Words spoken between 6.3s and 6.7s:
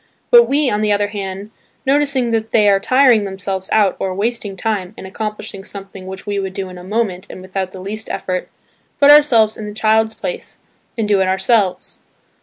would do